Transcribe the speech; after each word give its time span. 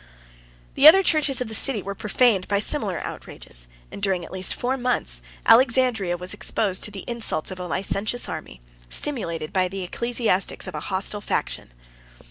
The 0.73 0.87
other 0.87 1.03
churches 1.03 1.41
of 1.41 1.47
the 1.47 1.53
city 1.53 1.83
were 1.83 1.93
profaned 1.93 2.47
by 2.47 2.57
similar 2.57 2.99
outrages; 3.01 3.67
and, 3.91 4.01
during 4.01 4.25
at 4.25 4.31
least 4.31 4.55
four 4.55 4.75
months, 4.75 5.21
Alexandria 5.45 6.17
was 6.17 6.33
exposed 6.33 6.83
to 6.85 6.89
the 6.89 7.05
insults 7.07 7.51
of 7.51 7.59
a 7.59 7.67
licentious 7.67 8.27
army, 8.27 8.61
stimulated 8.89 9.53
by 9.53 9.67
the 9.67 9.83
ecclesiastics 9.83 10.65
of 10.65 10.73
a 10.73 10.79
hostile 10.89 11.21
faction. 11.21 11.71